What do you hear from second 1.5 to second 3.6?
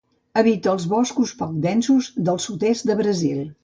densos del sud-est de Brasil.